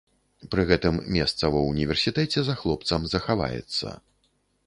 [0.53, 3.87] Пры гэтым месца ва ўніверсітэце за хлопцам захаваецца.